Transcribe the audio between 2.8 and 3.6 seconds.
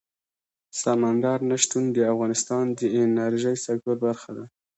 انرژۍ